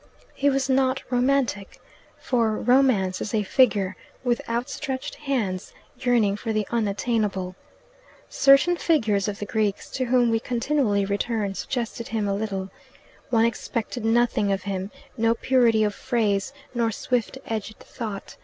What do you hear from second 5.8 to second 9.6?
yearning for the unattainable. Certain figures of the